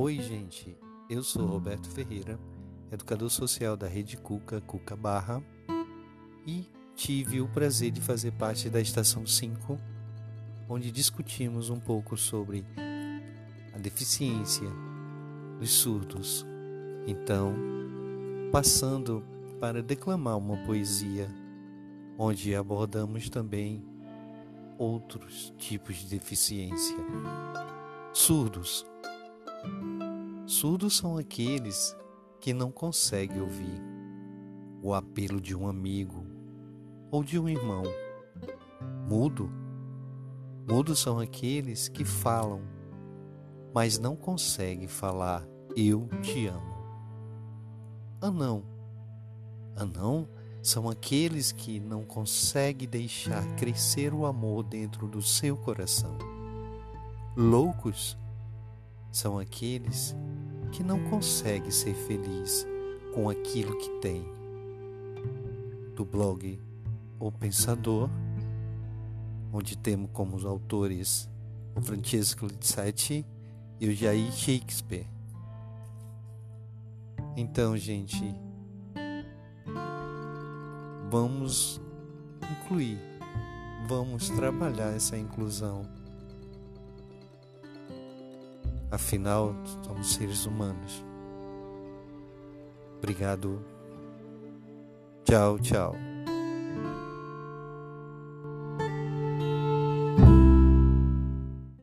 [0.00, 0.78] Oi, gente.
[1.10, 2.38] Eu sou Roberto Ferreira,
[2.92, 5.42] educador social da Rede Cuca, Cuca Barra,
[6.46, 9.76] e tive o prazer de fazer parte da estação 5,
[10.68, 12.64] onde discutimos um pouco sobre
[13.74, 14.70] a deficiência
[15.58, 16.46] dos surdos.
[17.04, 17.52] Então,
[18.52, 19.24] passando
[19.58, 21.28] para declamar uma poesia,
[22.16, 23.84] onde abordamos também
[24.78, 26.96] outros tipos de deficiência.
[28.12, 28.86] Surdos.
[30.58, 31.96] Surdos são aqueles
[32.40, 33.80] que não conseguem ouvir
[34.82, 36.26] o apelo de um amigo
[37.12, 37.84] ou de um irmão.
[39.06, 39.48] Mudo.
[40.68, 42.60] Mudos são aqueles que falam,
[43.72, 46.74] mas não conseguem falar eu te amo.
[48.20, 48.64] Anão.
[49.76, 50.28] Anão
[50.60, 56.18] são aqueles que não conseguem deixar crescer o amor dentro do seu coração.
[57.36, 58.18] Loucos
[59.12, 60.16] são aqueles
[60.70, 62.66] que não conseguem ser felizes
[63.14, 64.24] com aquilo que têm.
[65.94, 66.60] Do blog
[67.18, 68.08] O Pensador,
[69.52, 71.28] onde temos como os autores
[71.78, 73.24] o Francesco Lizzetti
[73.80, 75.06] e o Jair Shakespeare.
[77.36, 78.34] Então, gente,
[81.08, 81.80] vamos
[82.50, 82.98] incluir,
[83.86, 85.82] vamos trabalhar essa inclusão.
[88.90, 91.04] Afinal, somos seres humanos.
[92.98, 93.62] Obrigado.
[95.24, 96.07] Tchau, tchau.